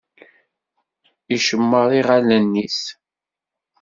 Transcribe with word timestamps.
Icemmeṛ 1.35 1.87
i 1.91 1.95
yiɣallen-is. 1.97 2.81